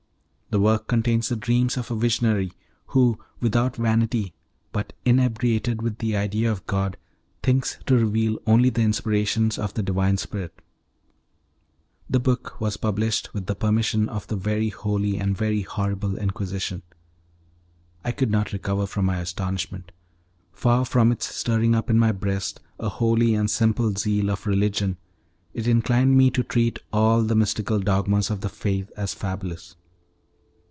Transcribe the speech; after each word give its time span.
The 0.53 0.59
work 0.59 0.89
contains 0.89 1.29
the 1.29 1.37
dreams 1.37 1.77
of 1.77 1.89
a 1.91 1.95
visionary, 1.95 2.51
who, 2.87 3.17
without 3.39 3.77
vanity 3.77 4.33
but 4.73 4.91
inebriated 5.05 5.81
with 5.81 5.99
the 5.99 6.17
idea 6.17 6.51
of 6.51 6.67
God, 6.67 6.97
thinks 7.41 7.79
to 7.85 7.95
reveal 7.97 8.37
only 8.45 8.69
the 8.69 8.81
inspirations 8.81 9.57
of 9.57 9.73
the 9.75 9.81
Divine 9.81 10.17
Spirit. 10.17 10.61
The 12.09 12.19
book 12.19 12.59
was 12.59 12.75
published 12.75 13.33
with 13.33 13.45
the 13.45 13.55
permission 13.55 14.09
of 14.09 14.27
the 14.27 14.35
very 14.35 14.67
holy 14.67 15.17
and 15.17 15.37
very 15.37 15.61
horrible 15.61 16.17
Inquisition. 16.19 16.81
I 18.03 18.11
could 18.11 18.29
not 18.29 18.51
recover 18.51 18.85
from 18.87 19.05
my 19.05 19.19
astonishment! 19.21 19.93
Far 20.51 20.83
from 20.83 21.13
its 21.13 21.33
stirring 21.33 21.73
up 21.75 21.89
in 21.89 21.97
my 21.97 22.11
breast 22.11 22.59
a 22.77 22.89
holy 22.89 23.35
and 23.35 23.49
simple 23.49 23.93
zeal 23.95 24.29
of 24.29 24.45
religion, 24.45 24.97
it 25.53 25.65
inclined 25.65 26.17
me 26.17 26.29
to 26.31 26.43
treat 26.43 26.77
all 26.91 27.21
the 27.23 27.35
mystical 27.35 27.79
dogmas 27.79 28.29
of 28.29 28.41
the 28.41 28.49
Faith 28.49 28.91
as 28.97 29.13
fabulous. 29.13 29.77